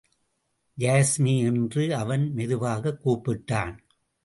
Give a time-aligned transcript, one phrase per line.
[0.77, 3.77] யாஸ்மி என்று அவன் மெதுவாகக் கூப்பிட்டான்.